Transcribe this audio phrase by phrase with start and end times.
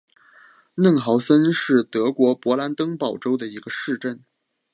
[0.73, 4.23] 嫩豪森是德国勃兰登堡州的一个市镇。